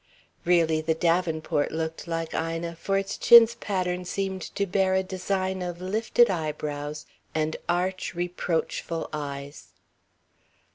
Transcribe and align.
Really, 0.45 0.81
the 0.81 0.95
davenport 0.95 1.71
looked 1.71 2.07
like 2.07 2.33
Ina, 2.33 2.75
for 2.77 2.97
its 2.97 3.19
chintz 3.19 3.55
pattern 3.59 4.03
seemed 4.03 4.41
to 4.55 4.65
bear 4.65 4.95
a 4.95 5.03
design 5.03 5.61
of 5.61 5.79
lifted 5.79 6.27
eyebrows 6.27 7.05
and 7.35 7.55
arch, 7.69 8.15
reproachful 8.15 9.09
eyes. 9.13 9.73